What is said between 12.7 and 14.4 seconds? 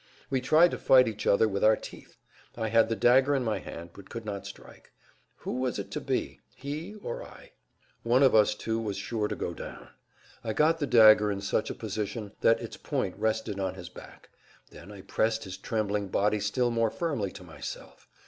point rested on his back.